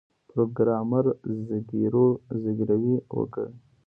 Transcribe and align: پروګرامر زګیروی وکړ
پروګرامر 0.29 1.05
زګیروی 2.43 2.93
وکړ 3.17 3.45